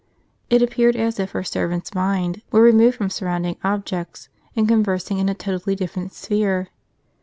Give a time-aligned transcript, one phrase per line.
[0.49, 5.29] It appeared as if her servant's mind were removed from surrounding objects, and conversing in
[5.29, 6.69] a totally dif ferent sphere.